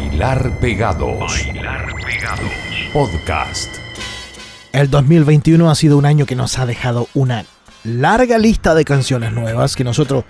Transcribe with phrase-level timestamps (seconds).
[0.00, 1.18] Bailar Pegados.
[1.18, 2.50] Bailar Pegados.
[2.90, 3.68] Podcast.
[4.72, 7.44] El 2021 ha sido un año que nos ha dejado una
[7.84, 10.24] larga lista de canciones nuevas que nosotros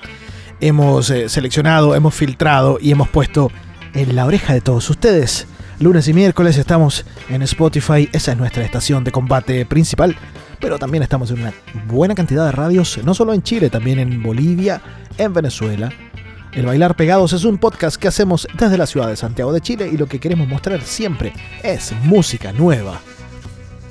[0.61, 3.53] hemos eh, seleccionado, hemos filtrado y hemos puesto
[3.95, 5.46] en la oreja de todos ustedes.
[5.79, 10.16] Lunes y miércoles estamos en Spotify, esa es nuestra estación de combate principal,
[10.59, 11.55] pero también estamos en una
[11.87, 14.82] buena cantidad de radios, no solo en Chile, también en Bolivia,
[15.16, 15.93] en Venezuela.
[16.53, 19.89] El Bailar Pegados es un podcast que hacemos desde la ciudad de Santiago de Chile
[19.93, 23.01] y lo que queremos mostrar siempre es música nueva.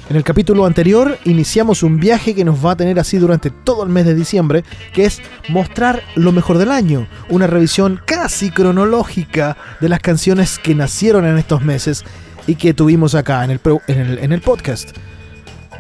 [0.10, 3.84] En el capítulo anterior iniciamos un viaje que nos va a tener así durante todo
[3.84, 9.56] el mes de diciembre, que es mostrar lo mejor del año, una revisión casi cronológica
[9.80, 12.04] de las canciones que nacieron en estos meses
[12.46, 14.98] y que tuvimos acá en el, en el, podcast.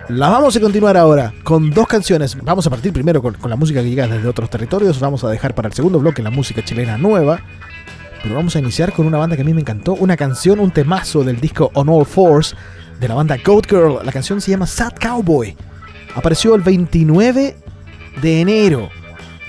[0.09, 2.35] Las vamos a continuar ahora con dos canciones.
[2.41, 4.99] Vamos a partir primero con, con, la música que llega desde otros territorios.
[4.99, 7.41] Vamos a dejar para el segundo bloque la música chilena nueva.
[8.23, 9.93] Pero vamos a iniciar con una banda que a mí me encantó.
[9.93, 12.55] Una canción, un temazo del disco On All Fours
[12.99, 13.99] de la banda Goat Girl.
[14.03, 15.55] La canción se llama Sad Cowboy.
[16.15, 17.55] Apareció el 29
[18.19, 18.89] de enero.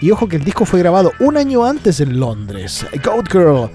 [0.02, 2.86] Y ojo que el disco fue grabado un año antes en Londres.
[3.02, 3.70] Goat Girl.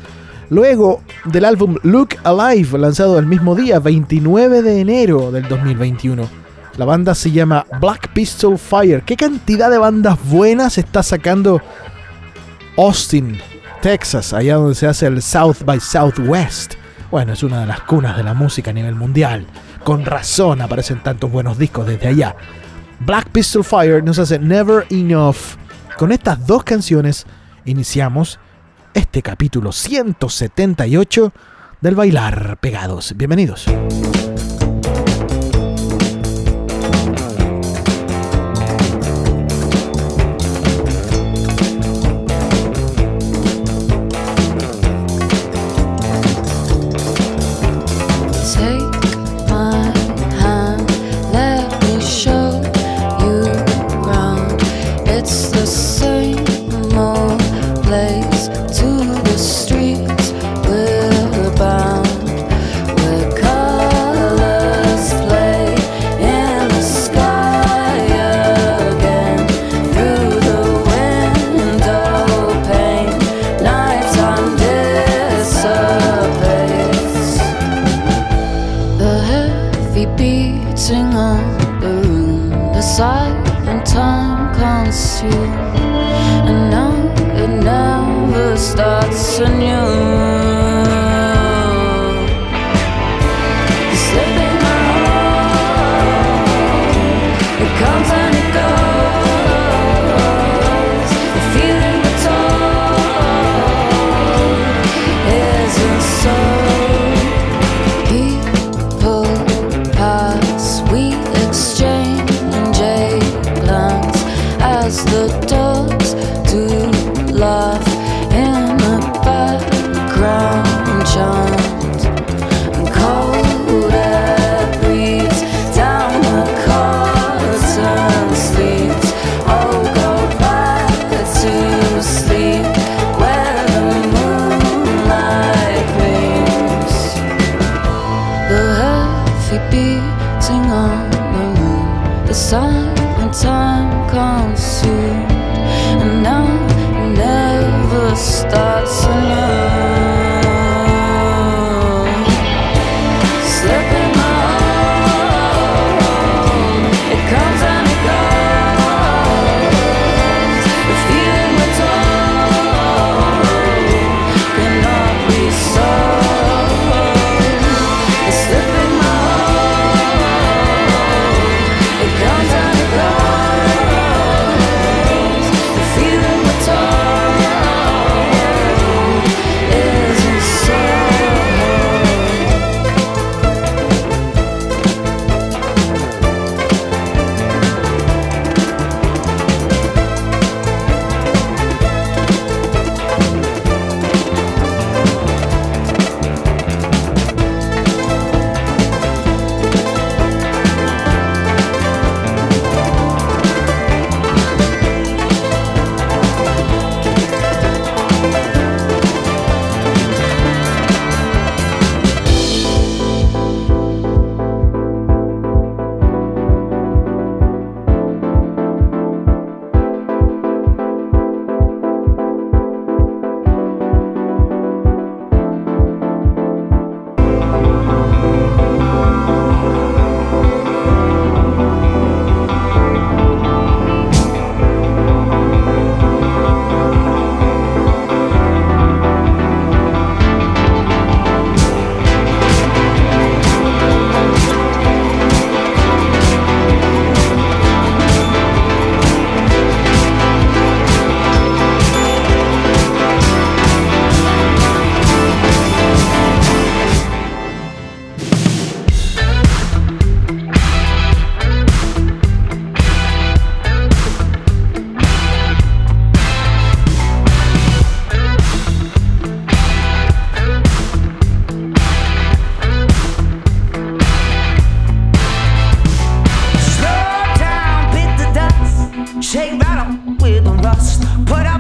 [0.52, 6.45] Luego del álbum Look Alive, lanzado el mismo día, 29 de enero del 2021.
[6.78, 9.04] La banda se llama Black Pistol Fire.
[9.04, 11.62] ¿Qué cantidad de bandas buenas está sacando
[12.78, 13.40] Austin,
[13.82, 16.74] Texas, allá donde se hace el South by Southwest?
[17.10, 19.46] Bueno, es una de las cunas de la música a nivel mundial.
[19.86, 22.36] Con razón aparecen tantos buenos discos desde allá.
[23.00, 25.56] Black Pistol Fire nos hace Never Enough.
[25.98, 27.26] Con estas dos canciones
[27.64, 28.38] iniciamos
[28.94, 31.32] este capítulo 178
[31.80, 33.14] del Bailar Pegados.
[33.16, 33.66] Bienvenidos.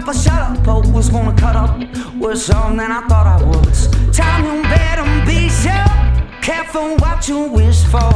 [0.05, 0.65] up, I shut up.
[0.65, 1.79] Hope was gonna cut up.
[2.15, 3.87] Worse on than I thought I was.
[4.15, 6.41] Time you better be sure.
[6.41, 8.13] Careful what you wish for.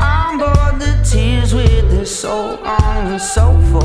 [0.00, 3.82] On board the tears with the soul on the sofa.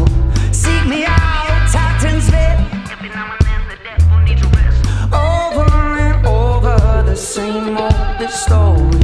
[0.54, 2.58] Seek me out at Titan's bed.
[2.92, 4.80] Every now and then the devil needs a rest.
[5.14, 5.70] Over
[6.00, 9.02] and over the same old story.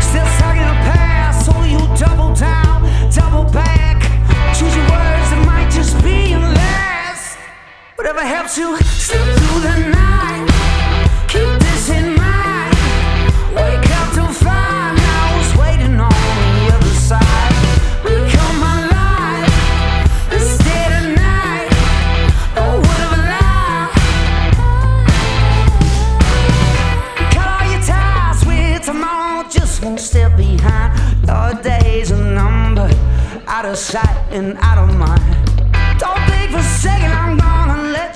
[0.00, 3.98] Still stuck in the past, so you double down, double back.
[4.56, 5.03] Choose your words.
[8.04, 10.46] Whatever helps you slip through the night.
[11.26, 12.76] Keep this in mind.
[13.56, 17.54] Wake up to find I was waiting on the other side.
[18.04, 19.54] Become my life.
[20.28, 21.68] This day to night.
[22.60, 23.88] Oh, what a lie.
[27.32, 29.48] Cut all your ties with tomorrow.
[29.48, 30.92] Just one step behind.
[31.26, 32.94] Your days are numbered.
[33.46, 35.24] Out of sight and out of mind.
[35.98, 37.13] Don't think for a second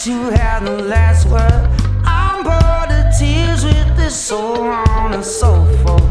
[0.09, 1.69] you have the last word.
[2.07, 5.51] I'm bored of tears with this soul on and so
[5.83, 6.03] forth.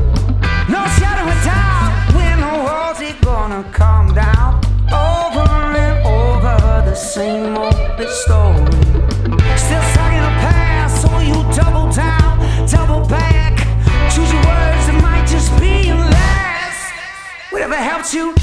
[0.69, 4.61] No shadow of doubt when the walls are gonna come down.
[4.93, 7.73] Over and over the same old
[8.21, 8.65] story.
[9.65, 12.37] Still stuck in the past, so you double down,
[12.69, 13.57] double back.
[14.13, 16.93] Choose your words, it might just be your last.
[17.49, 18.35] Whatever helps you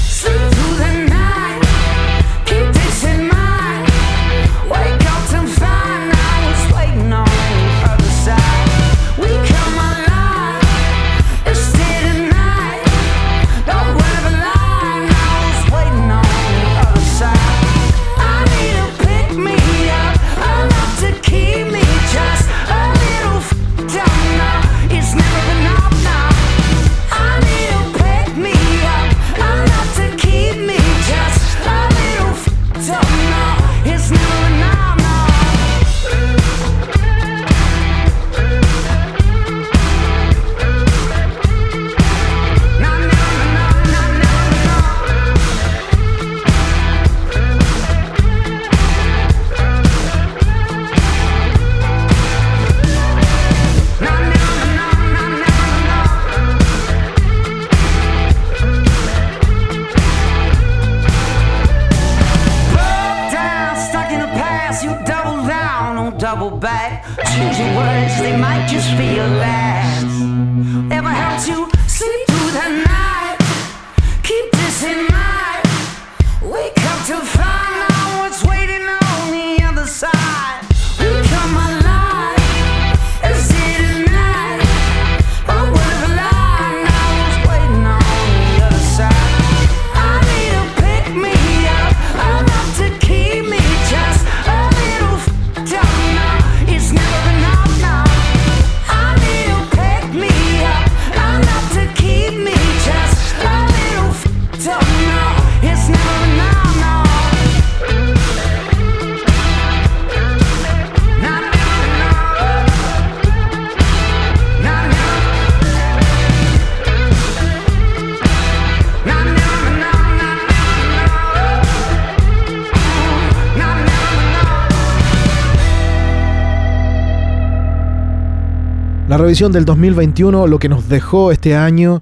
[129.35, 131.99] Del 2021, lo que nos dejó este año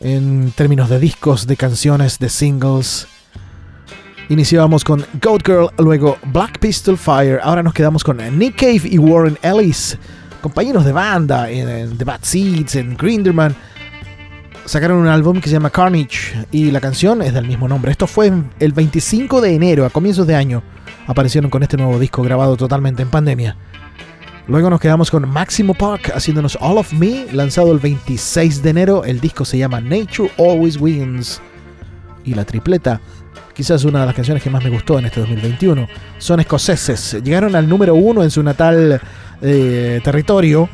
[0.00, 3.06] en términos de discos, de canciones, de singles.
[4.30, 8.96] Iniciábamos con Goat Girl, luego Black Pistol Fire, ahora nos quedamos con Nick Cave y
[8.96, 9.98] Warren Ellis,
[10.40, 13.54] compañeros de banda en, en The Bad Seeds, en Grinderman.
[14.64, 17.90] Sacaron un álbum que se llama Carnage y la canción es del mismo nombre.
[17.90, 20.62] Esto fue el 25 de enero, a comienzos de año.
[21.06, 23.58] Aparecieron con este nuevo disco grabado totalmente en pandemia.
[24.46, 29.04] Luego nos quedamos con Maximo Park haciéndonos All of Me, lanzado el 26 de enero.
[29.04, 31.40] El disco se llama Nature Always Wins.
[32.24, 33.00] Y la tripleta,
[33.54, 37.22] quizás una de las canciones que más me gustó en este 2021, son escoceses.
[37.24, 39.00] Llegaron al número uno en su natal
[39.40, 40.68] eh, territorio.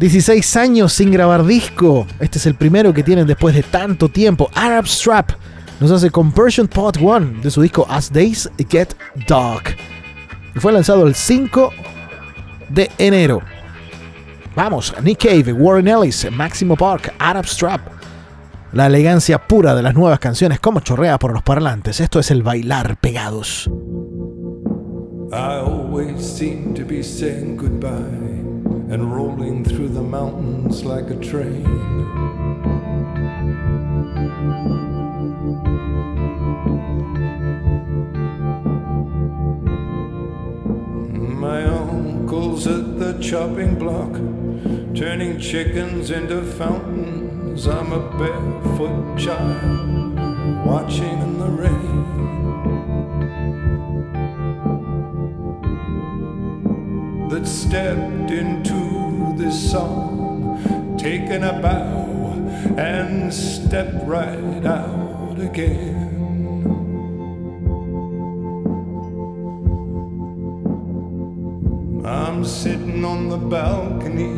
[0.00, 2.08] 16 años sin grabar disco.
[2.18, 4.50] Este es el primero que tienen después de tanto tiempo.
[4.52, 5.30] Arab Strap
[5.78, 8.96] nos hace Conversion Part 1 de su disco As Days Get
[9.28, 9.76] Dark.
[10.56, 11.72] Y fue lanzado el 5
[12.72, 13.40] de enero.
[14.54, 17.80] Vamos, Nick Cave, Warren Ellis, Máximo Park, Arab Strap.
[18.72, 22.00] La elegancia pura de las nuevas canciones como chorrea por los parlantes.
[22.00, 23.68] Esto es el bailar pegados.
[25.32, 27.90] I always seem to be saying goodbye
[28.92, 32.02] and rolling through the mountains like a train.
[42.32, 44.14] At the chopping block,
[44.96, 47.66] turning chickens into fountains.
[47.66, 50.16] I'm a barefoot child
[50.64, 52.08] watching in the rain.
[57.28, 62.32] That stepped into this song, taken a bow,
[62.78, 66.11] and stepped right out again.
[72.12, 74.34] I'm sitting on the balcony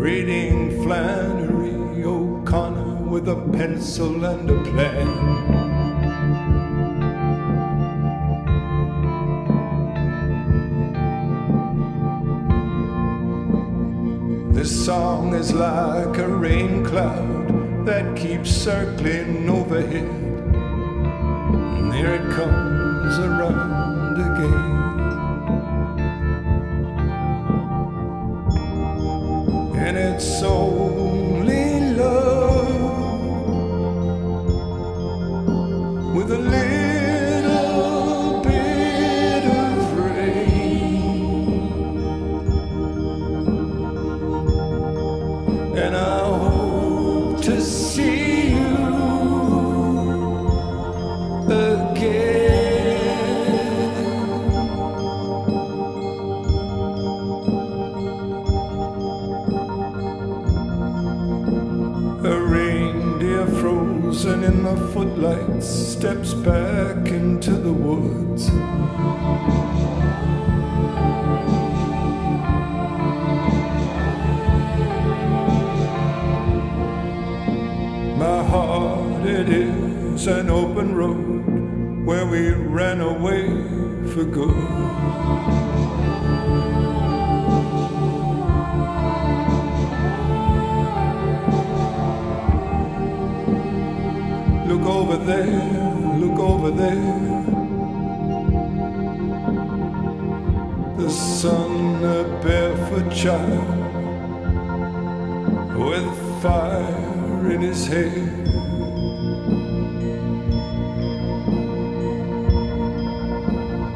[0.00, 5.08] reading Flannery O'Connor with a pencil and a plan.
[14.54, 20.08] This song is like a rain cloud that keeps circling overhead.
[21.76, 24.75] And here it comes around again.
[66.06, 68.48] Steps back into the woods.
[78.16, 83.48] My heart, it is an open road where we ran away
[84.12, 84.76] for good.
[105.76, 108.06] With fire in his hair.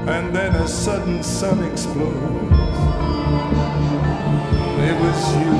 [0.08, 2.78] And then a sudden sun explodes.
[4.88, 5.54] It was you,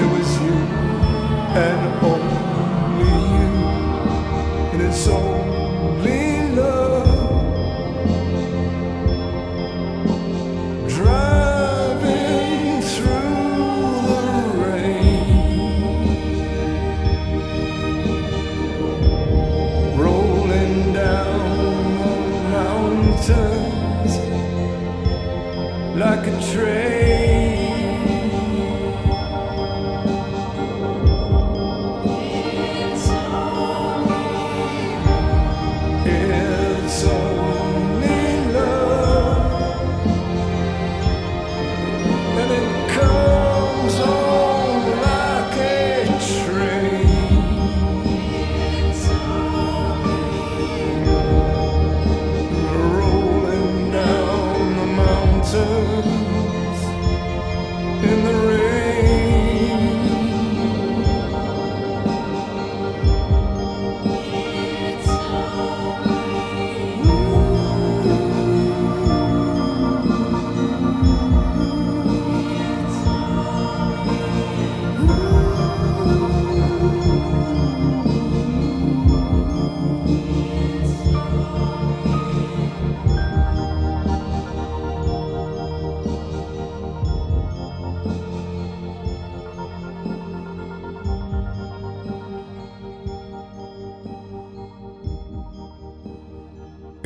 [0.00, 0.56] it was you,
[1.56, 3.48] and only you,
[4.72, 6.29] and it's only
[26.40, 26.99] like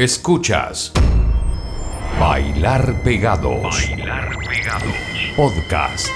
[0.04, 0.92] Escuchas
[2.20, 3.88] Bailar Pegados.
[3.88, 4.94] Bailar Pegados.
[5.34, 6.10] Podcast.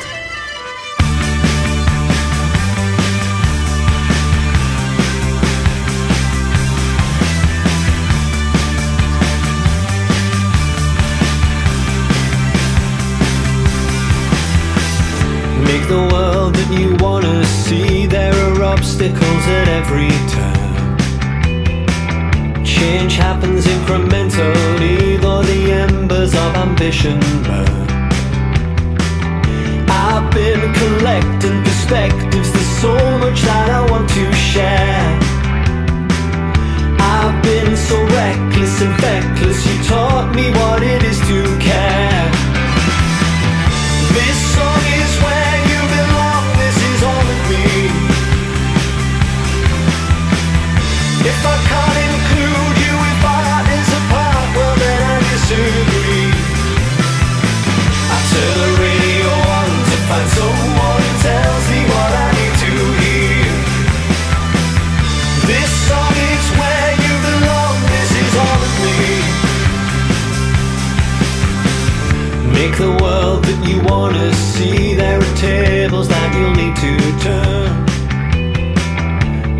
[15.64, 18.06] Make the world that you wanna see.
[18.06, 20.77] There are obstacles at every turn.
[22.78, 27.88] Change happens incrementally, though the embers of ambition burn.
[29.90, 32.52] I've been collecting perspectives.
[32.52, 35.18] There's so much that I want to share.
[37.00, 39.58] I've been so reckless and feckless.
[39.66, 41.07] You taught me what it is
[73.48, 76.92] that you wanna see, there are tables that you'll need to
[77.24, 77.70] turn.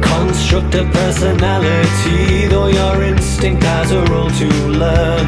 [0.03, 4.49] Construct a personality, though your instinct has a role to
[4.83, 5.27] learn.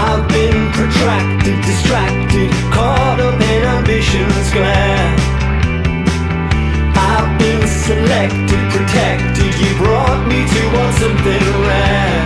[0.00, 5.12] I've been protracted, distracted, caught up in ambition's glare.
[7.10, 12.25] I've been selected, protected, you brought me to want something rare.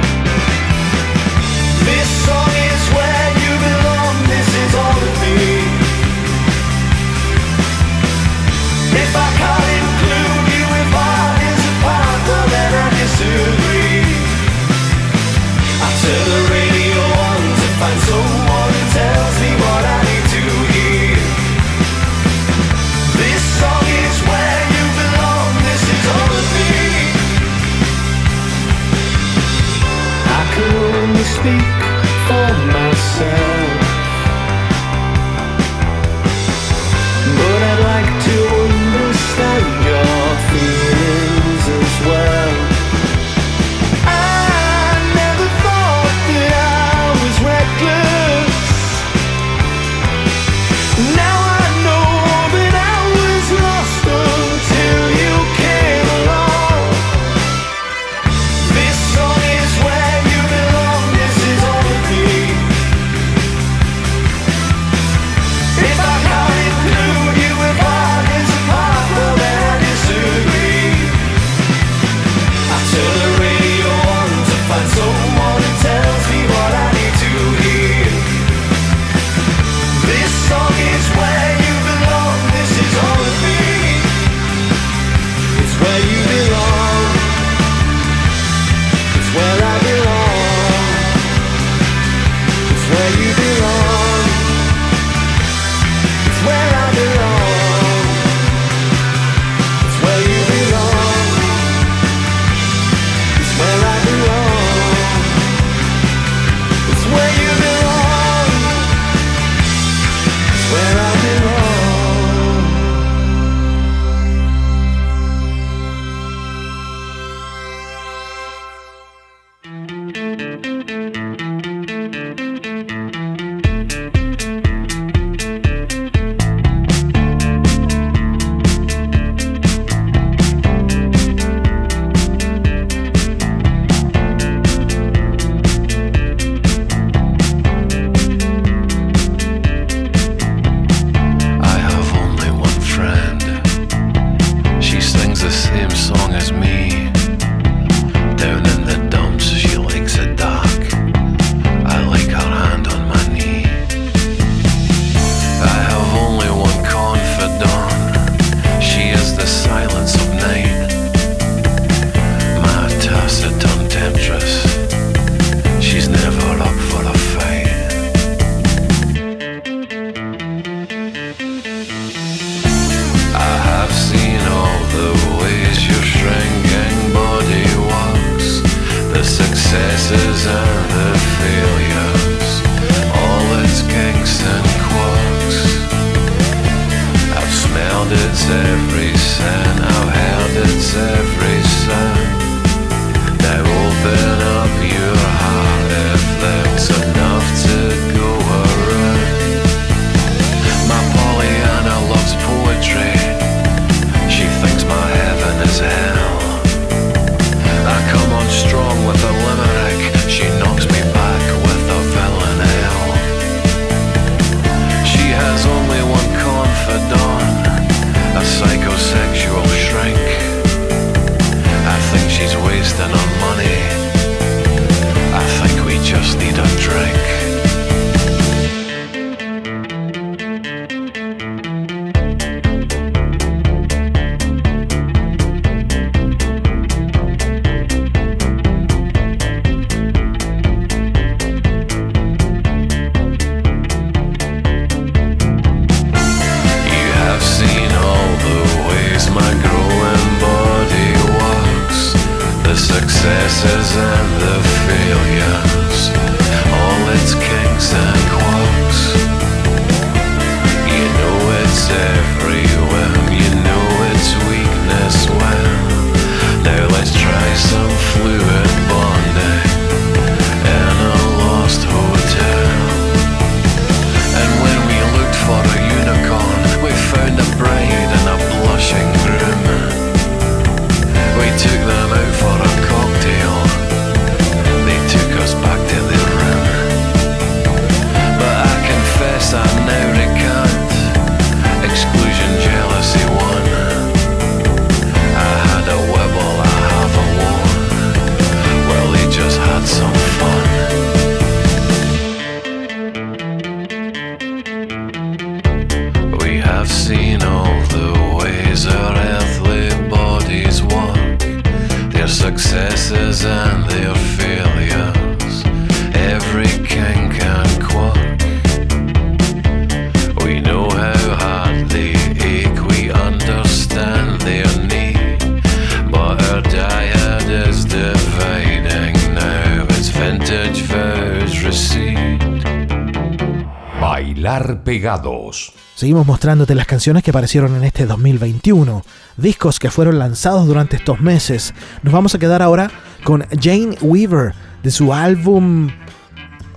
[335.94, 339.02] Seguimos mostrándote las canciones que aparecieron en este 2021,
[339.36, 341.74] discos que fueron lanzados durante estos meses.
[342.02, 342.90] Nos vamos a quedar ahora
[343.24, 345.88] con Jane Weaver de su álbum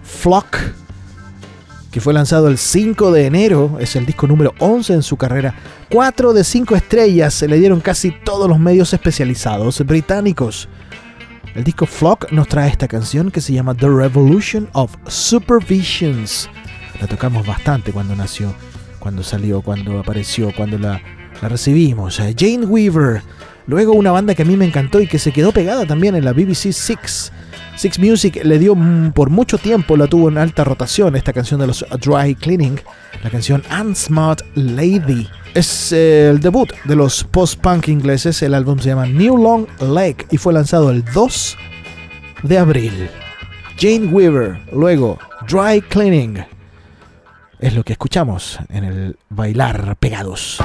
[0.03, 0.57] Flock,
[1.91, 5.53] que fue lanzado el 5 de enero, es el disco número 11 en su carrera.
[5.89, 10.67] 4 de 5 estrellas se le dieron casi todos los medios especializados británicos.
[11.53, 16.49] El disco Flock nos trae esta canción que se llama The Revolution of Supervisions.
[17.03, 18.55] La tocamos bastante cuando nació,
[18.97, 21.01] cuando salió, cuando apareció, cuando la,
[21.41, 22.15] recibimos.
[22.15, 23.21] Jane Weaver.
[23.67, 26.23] Luego una banda que a mí me encantó y que se quedó pegada también en
[26.23, 27.33] la BBC Six.
[27.75, 28.77] Six Music le dio
[29.13, 32.79] por mucho tiempo, la tuvo en alta rotación, esta canción de los Dry Cleaning,
[33.21, 35.27] la canción Unsmart Lady.
[35.53, 40.25] Es eh, el debut de los post-punk ingleses, el álbum se llama New Long Leg
[40.31, 41.57] y fue lanzado el 2
[42.43, 43.09] de abril.
[43.77, 46.52] Jane Weaver, luego Dry Cleaning.
[47.63, 50.59] Es lo que escuchamos en el bailar pegados.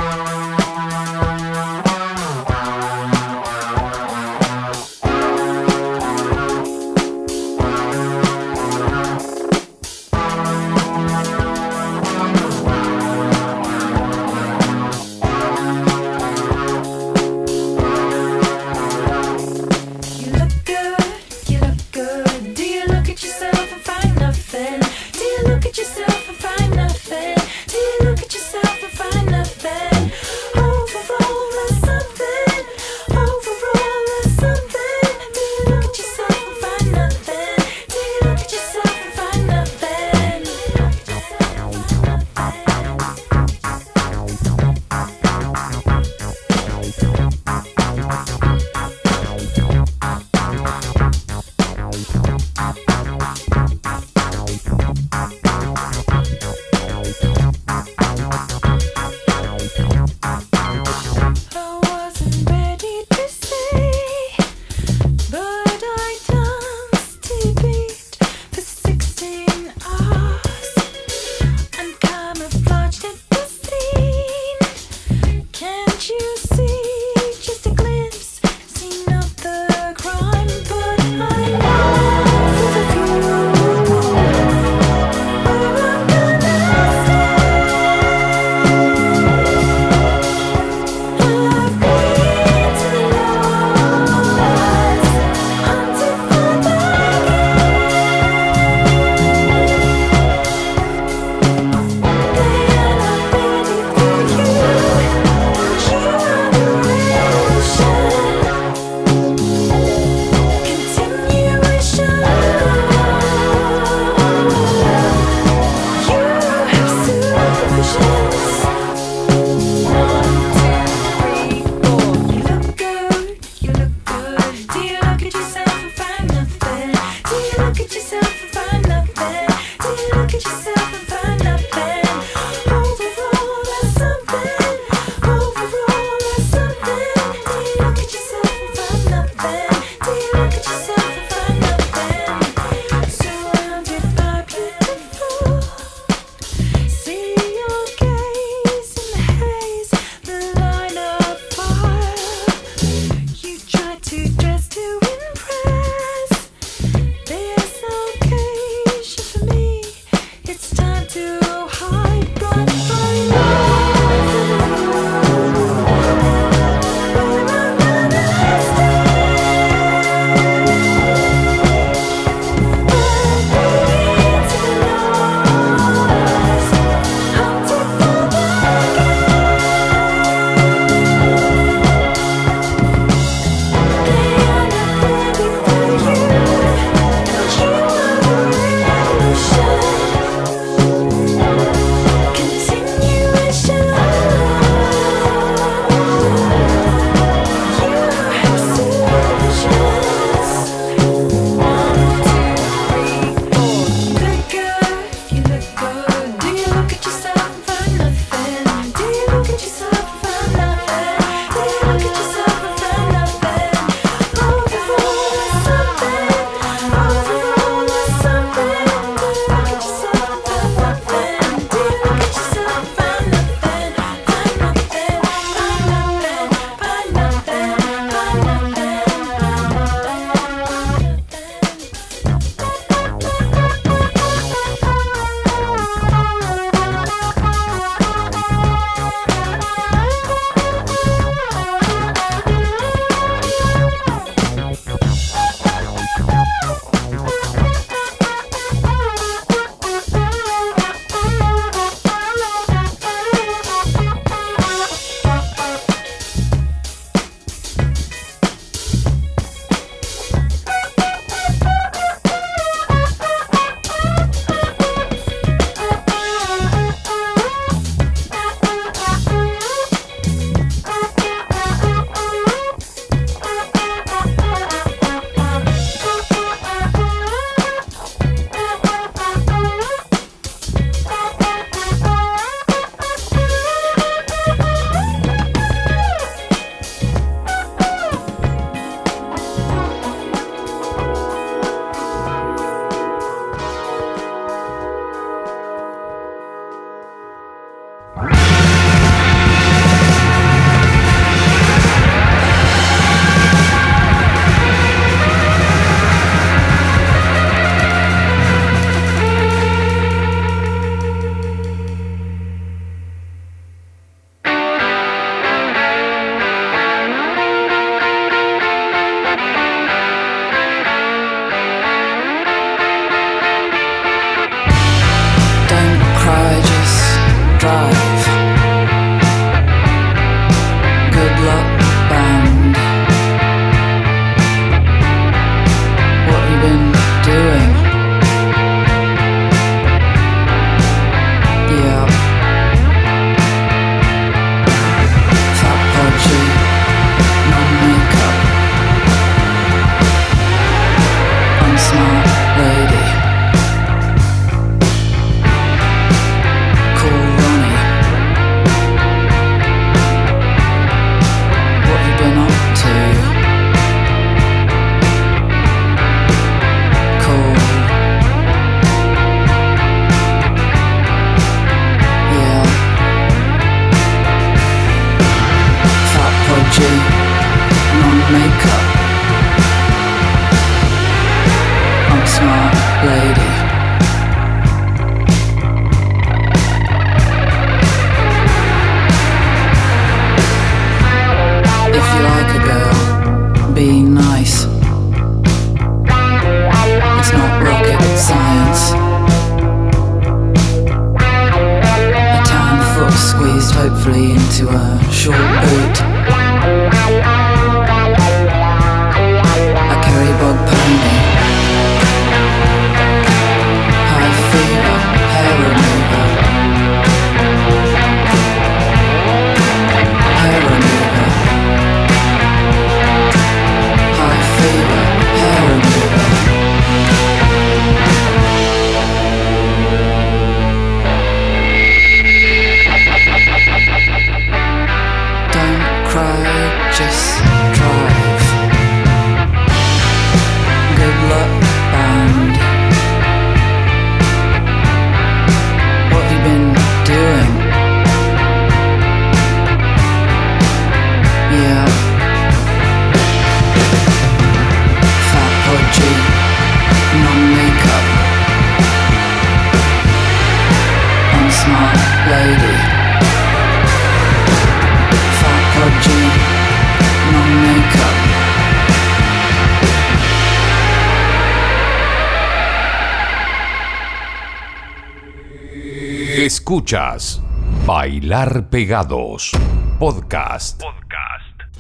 [476.69, 477.41] Escuchas
[477.87, 479.53] Bailar Pegados.
[479.99, 480.83] Podcast.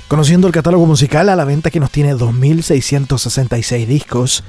[0.08, 4.44] Conociendo el catálogo musical a la venta que nos tiene 2.666 discos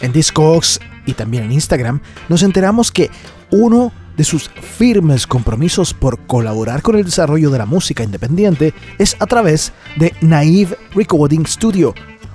[0.00, 3.08] en Discogs y también en Instagram, nos enteramos que
[3.52, 9.16] uno de sus firmes compromisos por colaborar con el desarrollo de la música independiente es
[9.20, 11.94] a través de Naive Recording Studio,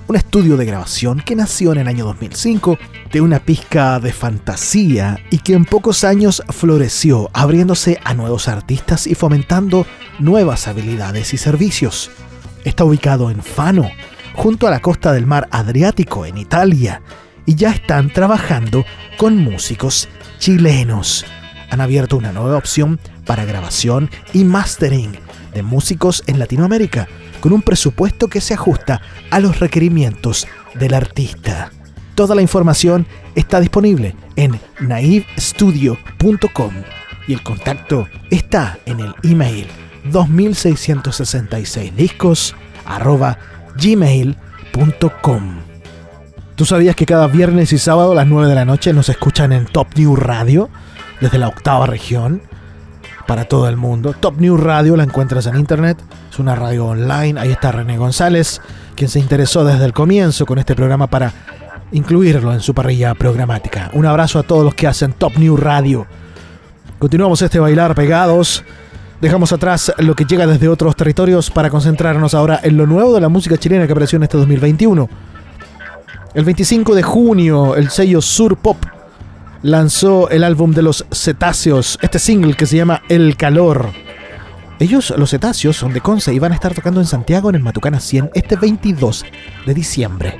[0.09, 2.79] un estudio de grabación que nació en el año 2005
[3.11, 9.05] de una pizca de fantasía y que en pocos años floreció, abriéndose a nuevos artistas
[9.05, 9.85] y fomentando
[10.17, 12.09] nuevas habilidades y servicios.
[12.65, 13.87] Está ubicado en Fano,
[14.33, 17.03] junto a la costa del mar Adriático, en Italia,
[17.45, 21.23] y ya están trabajando con músicos chilenos.
[21.69, 25.11] Han abierto una nueva opción para grabación y mastering
[25.53, 27.07] de músicos en Latinoamérica,
[27.39, 31.71] con un presupuesto que se ajusta a los requerimientos del artista.
[32.15, 36.73] Toda la información está disponible en naivestudio.com
[37.27, 39.67] y el contacto está en el email
[40.05, 43.37] 2666 discos arroba
[43.81, 45.59] gmail.com.
[46.55, 49.53] ¿Tú sabías que cada viernes y sábado a las 9 de la noche nos escuchan
[49.53, 50.69] en Top New Radio
[51.21, 52.41] desde la octava región
[53.27, 54.13] para todo el mundo?
[54.13, 55.97] Top New Radio la encuentras en internet,
[56.31, 58.61] es una radio online, ahí está René González,
[58.95, 61.33] quien se interesó desde el comienzo con este programa para
[61.91, 63.89] incluirlo en su parrilla programática.
[63.93, 66.05] Un abrazo a todos los que hacen Top New Radio.
[66.99, 68.63] Continuamos este bailar pegados.
[69.21, 73.21] Dejamos atrás lo que llega desde otros territorios para concentrarnos ahora en lo nuevo de
[73.21, 75.09] la música chilena que apareció en este 2021.
[76.33, 78.77] El 25 de junio, el sello Sur Pop
[79.61, 83.89] lanzó el álbum de los cetáceos, este single que se llama El Calor.
[84.79, 87.63] Ellos, los cetáceos, son de Conce y van a estar tocando en Santiago en el
[87.63, 89.25] Matucana 100 este 22
[89.65, 90.39] de diciembre.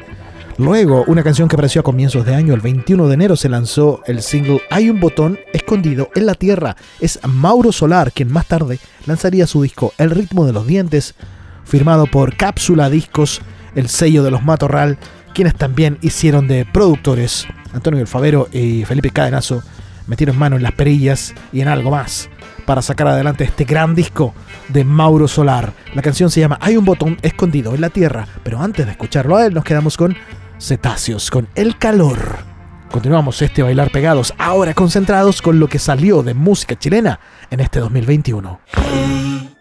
[0.58, 4.02] Luego, una canción que apareció a comienzos de año, el 21 de enero, se lanzó
[4.06, 6.76] el single Hay un botón escondido en la tierra.
[7.00, 11.16] Es Mauro Solar quien más tarde lanzaría su disco El ritmo de los dientes,
[11.64, 13.42] firmado por Cápsula Discos,
[13.76, 14.98] el sello de los Matorral,
[15.34, 17.48] quienes también hicieron de productores.
[17.74, 19.64] Antonio del Favero y Felipe Cadenazo
[20.08, 22.30] metieron mano en las perillas y en algo más
[22.66, 24.34] para sacar adelante este gran disco
[24.68, 25.74] de Mauro Solar.
[25.94, 29.38] La canción se llama Hay un botón escondido en la tierra, pero antes de escucharlo
[29.38, 30.16] a él nos quedamos con
[30.60, 32.38] Cetáceos, con El Calor.
[32.92, 37.20] Continuamos este bailar pegados, ahora concentrados con lo que salió de música chilena
[37.52, 38.60] en este 2021.
[38.74, 39.56] Hey,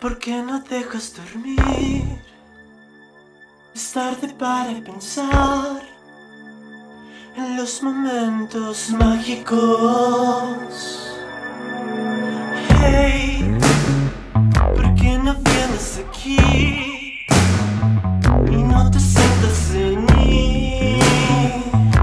[0.00, 1.60] ¿por qué no dejas dormir?
[3.74, 5.95] Es tarde para pensar en
[7.36, 9.58] los momentos mágicos.
[12.80, 13.58] Hey,
[14.74, 17.26] ¿por qué no vienes aquí
[18.50, 20.98] y no te sientas en mí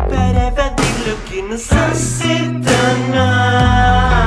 [0.09, 4.22] para evadir lo que nos hace tan mal?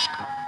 [0.00, 0.45] you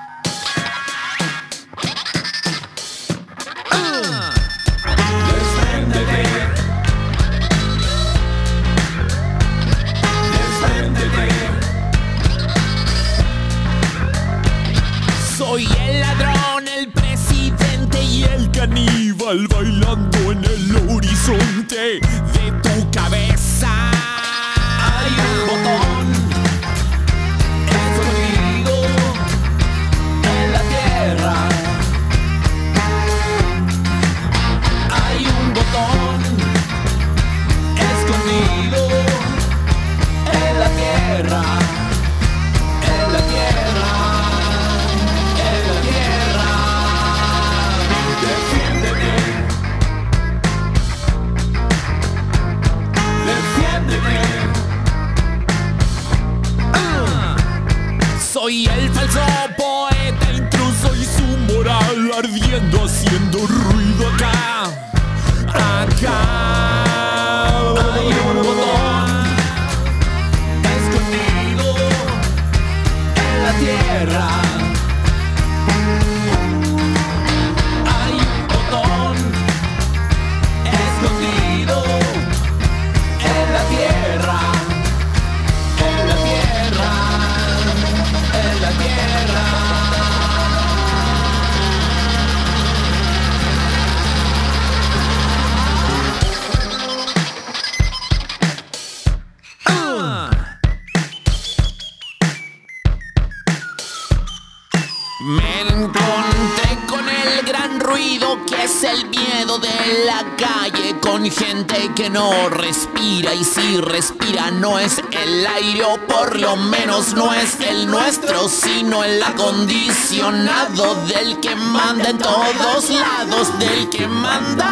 [115.22, 122.10] el aire por lo menos no es el nuestro Sino el acondicionado del que manda
[122.10, 124.68] en todos lados Del que manda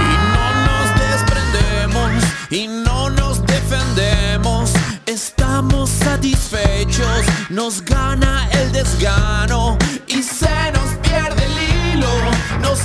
[0.00, 4.70] Y no nos desprendemos y no nos defendemos
[5.06, 9.76] Estamos satisfechos, nos gana el desgano
[10.06, 12.08] y se nos pierde el hilo.
[12.60, 12.80] Nos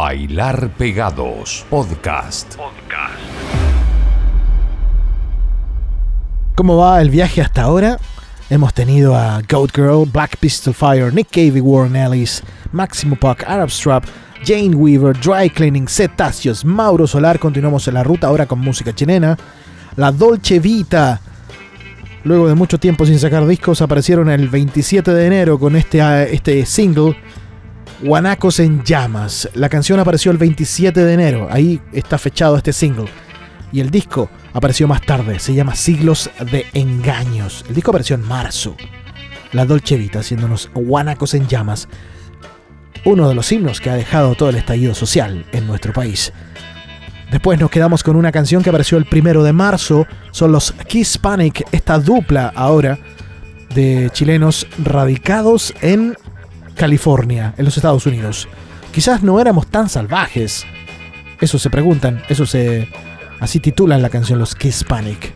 [0.00, 1.66] Bailar pegados.
[1.68, 2.54] Podcast.
[6.54, 7.98] ¿Cómo va el viaje hasta ahora?
[8.48, 13.72] Hemos tenido a Goat Girl, Black Pistol Fire, Nick Cave Warren Ellis, Máximo Puck, Arab
[13.72, 14.04] Strap,
[14.44, 17.40] Jane Weaver, Dry Cleaning, Cetáceos, Mauro Solar.
[17.40, 19.36] Continuamos en la ruta ahora con música chilena.
[19.96, 21.20] La Dolce Vita.
[22.22, 26.64] Luego de mucho tiempo sin sacar discos, aparecieron el 27 de enero con este, este
[26.66, 27.16] single,
[28.00, 29.48] Guanacos en Llamas.
[29.54, 33.08] La canción apareció el 27 de enero, ahí está fechado este single.
[33.72, 37.64] Y el disco apareció más tarde, se llama Siglos de Engaños.
[37.68, 38.76] El disco apareció en marzo.
[39.52, 41.88] La Dolce Vita haciéndonos Guanacos en Llamas.
[43.04, 46.32] Uno de los himnos que ha dejado todo el estallido social en nuestro país.
[47.32, 50.06] Después nos quedamos con una canción que apareció el primero de marzo.
[50.30, 52.98] Son los Kiss Panic, esta dupla ahora
[53.74, 56.16] de chilenos radicados en
[56.78, 58.48] California, en los Estados Unidos.
[58.92, 60.64] Quizás no éramos tan salvajes.
[61.40, 62.88] Eso se preguntan, eso se.
[63.40, 65.34] Así titulan la canción los Kiss Panic.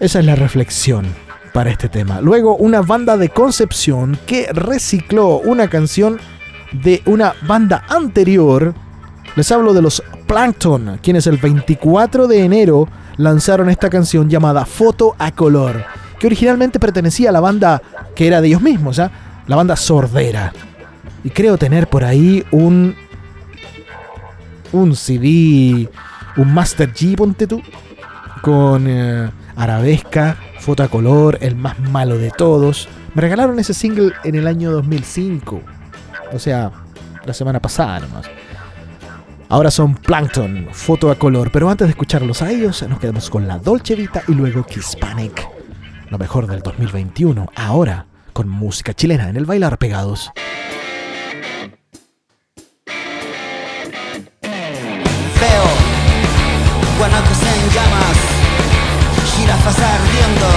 [0.00, 1.06] Esa es la reflexión
[1.52, 2.20] para este tema.
[2.20, 6.18] Luego, una banda de Concepción que recicló una canción
[6.72, 8.74] de una banda anterior.
[9.36, 15.14] Les hablo de los Plankton, quienes el 24 de enero lanzaron esta canción llamada Foto
[15.18, 15.84] a Color,
[16.18, 17.80] que originalmente pertenecía a la banda
[18.16, 19.10] que era de ellos mismos, ¿ah?
[19.46, 20.52] La banda Sordera.
[21.22, 22.94] Y creo tener por ahí un.
[24.72, 25.88] un CD,
[26.36, 27.62] un Master G, ponte tú,
[28.42, 32.88] con eh, arabesca, foto a color, el más malo de todos.
[33.14, 35.60] Me regalaron ese single en el año 2005.
[36.32, 36.72] O sea,
[37.24, 38.26] la semana pasada nomás.
[39.48, 43.46] Ahora son Plankton, foto a color, pero antes de escucharlos a ellos, nos quedamos con
[43.46, 45.48] la Dolce Vita y luego Hispanic.
[46.10, 50.30] Lo mejor del 2021, ahora con música chilena en el bailar pegados.
[55.40, 55.66] Veo
[56.98, 58.18] guanacos en llamas,
[59.34, 60.50] jirafas ardiendo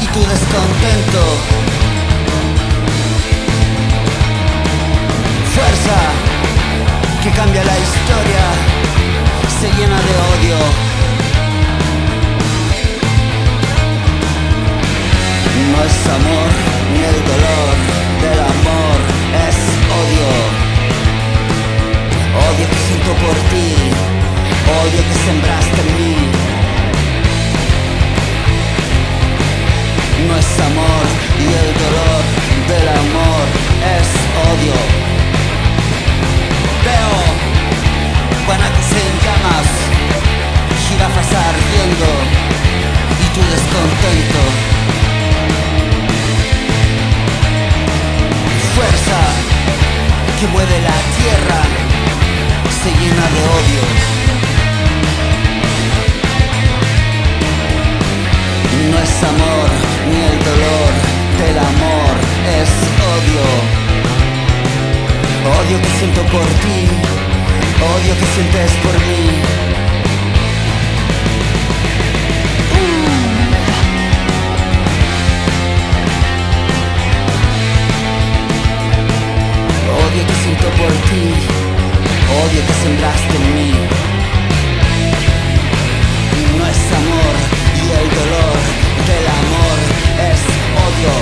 [0.00, 1.22] y tu descontento.
[5.54, 5.98] Fuerza
[7.22, 8.44] que cambia la historia,
[9.60, 10.89] se llena de odio.
[15.70, 16.50] No es amor
[16.92, 17.74] ni el dolor
[18.22, 18.98] del amor,
[19.46, 19.58] es
[20.00, 20.30] odio.
[22.46, 23.68] Odio que siento por ti,
[24.80, 26.16] odio que sembraste en mí.
[30.26, 31.06] No es amor
[31.38, 32.22] y el dolor
[32.70, 33.44] del amor
[33.96, 34.08] es
[34.50, 34.78] odio.
[36.84, 37.14] Veo
[38.46, 39.68] guanacos en llamas,
[40.88, 42.10] jirafas ardiendo
[43.22, 44.69] y tu descontento.
[50.40, 51.60] Que mueve la tierra
[52.82, 53.82] se llena de odio.
[58.90, 59.68] No es amor
[60.08, 60.92] ni el dolor
[61.40, 62.12] del amor,
[62.58, 62.70] es
[63.14, 63.46] odio.
[65.60, 66.80] Odio que siento por ti,
[67.92, 70.09] odio que sientes por mí.
[80.80, 81.24] Por ti,
[82.42, 83.72] odio que sembraste en mí.
[86.56, 87.34] No es amor
[87.82, 88.56] y el dolor
[89.10, 89.76] del amor
[90.30, 90.40] es
[90.86, 91.14] odio.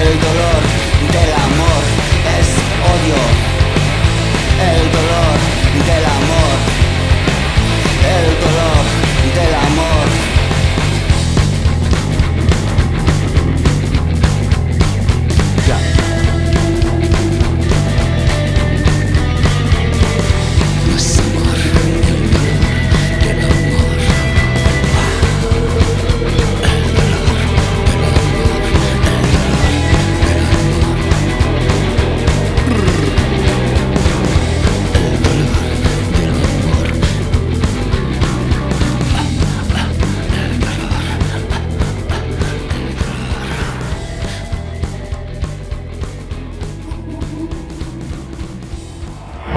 [0.00, 0.60] El dolor
[1.14, 1.82] del amor
[2.38, 2.48] es
[2.94, 3.35] odio.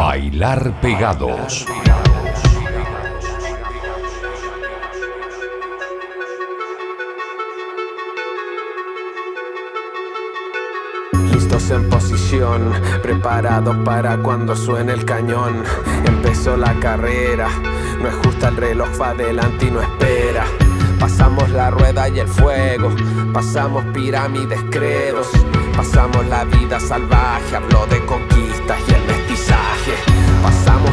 [0.10, 1.68] Bailar pegados.
[11.32, 12.72] Listos en posición,
[13.04, 15.64] preparados para cuando suene el cañón.
[16.04, 17.48] Empezó la carrera,
[18.02, 20.44] no es justa el reloj, va adelante y no espera.
[21.00, 22.90] Pasamos la rueda y el fuego,
[23.32, 25.30] pasamos pirámides, credos,
[25.78, 28.39] pasamos la vida salvaje, habló de conquistas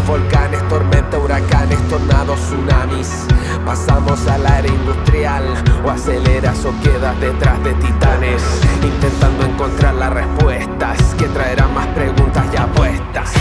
[0.07, 3.27] volcanes, tormentas, huracanes, tornados, tsunamis.
[3.65, 5.43] Pasamos al área industrial,
[5.85, 8.43] o aceleras o quedas detrás de titanes,
[8.83, 13.33] intentando encontrar las respuestas que traerán más preguntas y apuestas.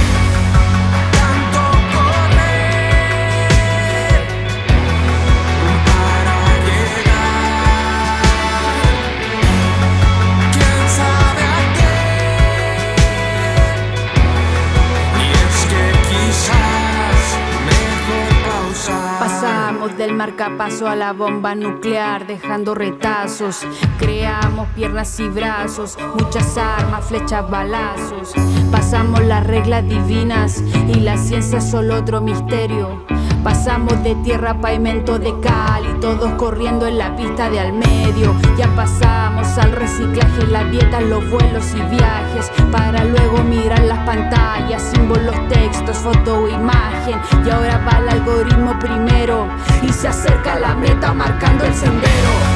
[19.97, 23.65] Del marcapaso a la bomba nuclear, dejando retazos.
[23.97, 28.33] Creamos piernas y brazos, muchas armas, flechas, balazos.
[28.71, 30.61] Pasamos las reglas divinas
[30.93, 33.05] y la ciencia es solo otro misterio.
[33.45, 37.73] Pasamos de tierra a pavimento de cal y todos corriendo en la pista de al
[37.73, 38.33] medio.
[38.57, 42.51] Ya pasamos al reciclaje, las dietas, los vuelos y viajes.
[42.71, 47.19] Para luego mirar las pantallas, símbolos, textos, foto o imagen.
[47.45, 49.47] Y ahora va el algoritmo primero
[49.83, 52.54] y se acerca a la meta marcando el sendero.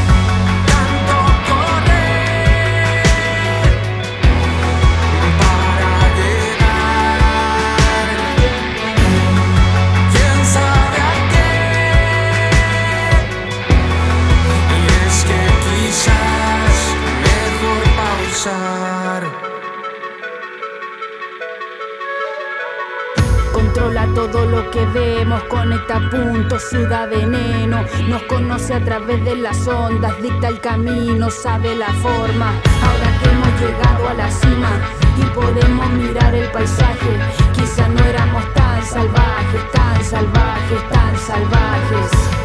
[23.52, 29.68] Controla todo lo que vemos, conecta puntos, suda veneno, nos conoce a través de las
[29.68, 32.54] ondas, dicta el camino, sabe la forma.
[32.82, 34.70] Ahora que hemos llegado a la cima
[35.18, 37.20] y podemos mirar el paisaje,
[37.54, 42.39] quizá no éramos tan salvajes, tan salvajes, tan salvajes.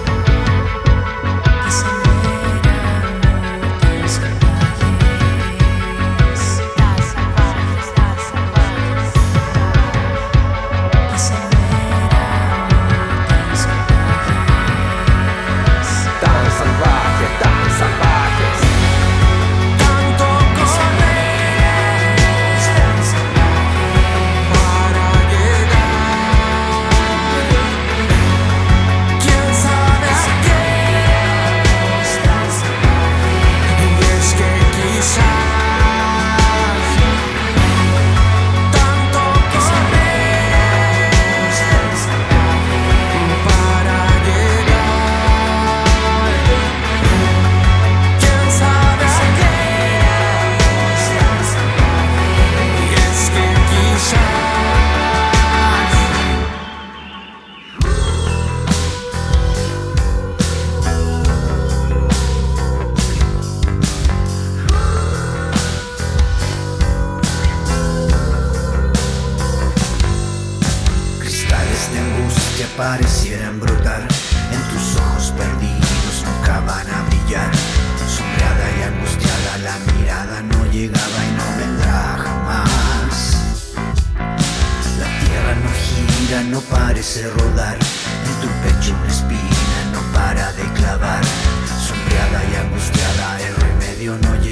[94.05, 94.43] radio no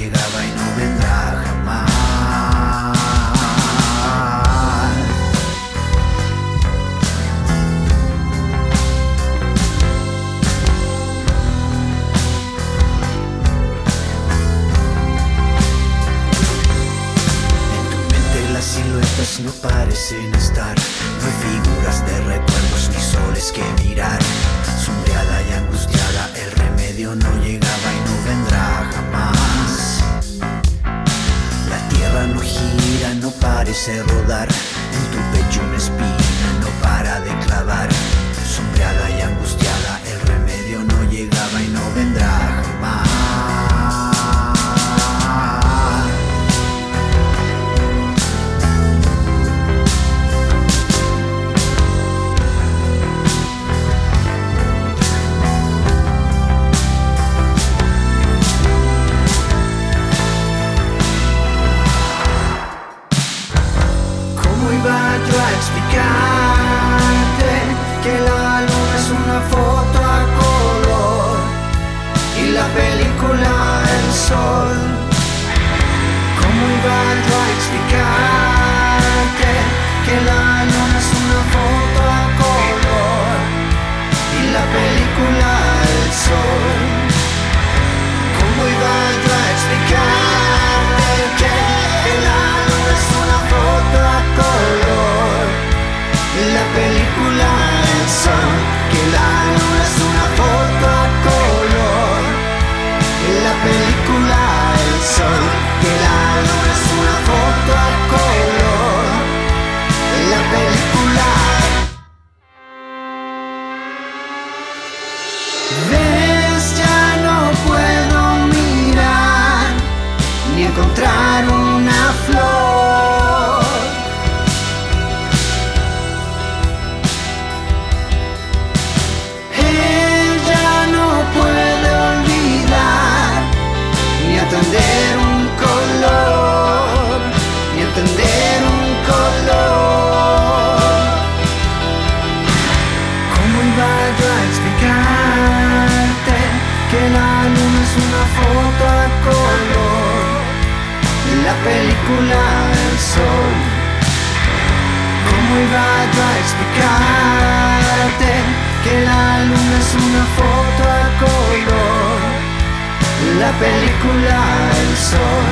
[163.53, 164.39] La película
[164.81, 165.45] El Sol.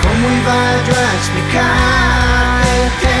[0.00, 3.14] ¿Cómo iba yo a explicarte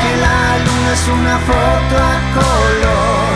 [0.00, 3.32] que la luna es una foto a color?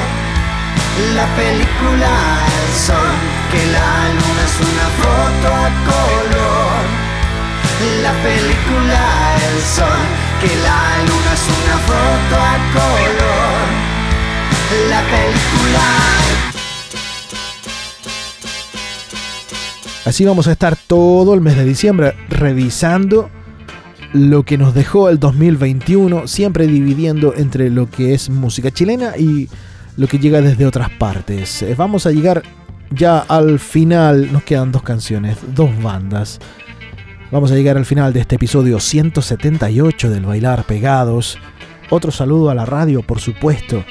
[1.14, 2.10] La película
[2.56, 3.16] El Sol,
[3.52, 6.82] que la luna es una foto a color.
[8.02, 9.02] La película
[9.50, 10.04] El Sol,
[10.40, 13.66] que la luna es una foto a color.
[14.88, 15.84] La película
[20.09, 23.28] Así vamos a estar todo el mes de diciembre revisando
[24.14, 29.50] lo que nos dejó el 2021, siempre dividiendo entre lo que es música chilena y
[29.98, 31.61] lo que llega desde otras partes.
[31.61, 32.42] Eh, vamos a llegar
[32.90, 36.40] ya al final, nos quedan dos canciones, dos bandas.
[37.30, 41.36] Vamos a llegar al final de este episodio 178 del Bailar Pegados.
[41.90, 43.84] Otro saludo a la radio, por supuesto.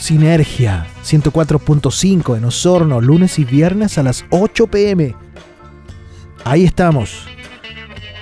[0.00, 5.14] Sinergia 104.5 en Osorno, lunes y viernes a las 8 pm.
[6.42, 7.26] Ahí estamos.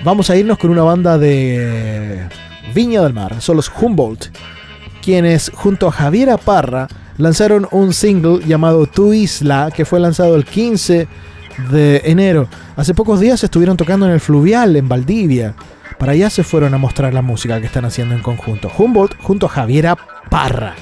[0.03, 2.27] Vamos a irnos con una banda de
[2.75, 4.25] Viña del Mar, son los Humboldt,
[5.01, 10.43] quienes junto a Javiera Parra lanzaron un single llamado Tu Isla, que fue lanzado el
[10.43, 11.07] 15
[11.71, 12.49] de enero.
[12.75, 15.55] Hace pocos días estuvieron tocando en el Fluvial, en Valdivia.
[15.97, 18.69] Para allá se fueron a mostrar la música que están haciendo en conjunto.
[18.77, 19.97] Humboldt junto a Javiera
[20.29, 20.75] Parra.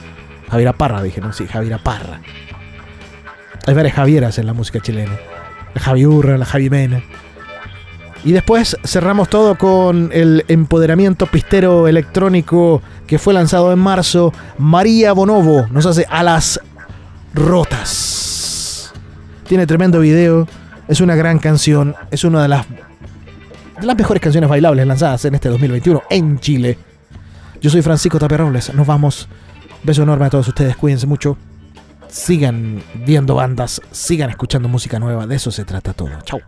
[0.49, 1.33] Javiera Parra, dije, ¿no?
[1.33, 2.21] Sí, Javiera Parra.
[3.65, 5.17] Hay varias Javieras en la música chilena.
[5.73, 7.01] La Javi Urra, la Javi Mena.
[8.23, 14.33] Y después cerramos todo con el empoderamiento pistero electrónico que fue lanzado en marzo.
[14.57, 16.59] María Bonovo nos hace a las
[17.33, 18.93] rotas.
[19.47, 20.47] Tiene tremendo video.
[20.87, 21.95] Es una gran canción.
[22.09, 22.65] Es una de las,
[23.79, 26.77] de las mejores canciones bailables lanzadas en este 2021 en Chile.
[27.61, 28.73] Yo soy Francisco Taperrobles.
[28.73, 29.27] Nos vamos.
[29.87, 30.75] Beso enorme a todos ustedes.
[30.75, 31.37] Cuídense mucho.
[32.09, 33.81] Sigan viendo bandas.
[33.89, 35.25] Sigan escuchando música nueva.
[35.27, 36.09] De eso se trata todo.
[36.25, 36.41] Chau.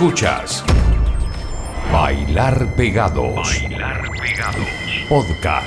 [0.00, 0.64] Escuchas
[1.92, 3.60] Bailar Pegados.
[3.68, 4.66] Bailar Pegados.
[5.10, 5.59] Podcast.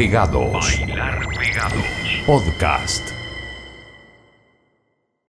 [0.00, 0.89] Pegados.